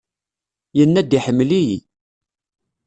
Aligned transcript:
Yenna-d 0.77 1.11
iḥemmel-iyi. 1.17 1.79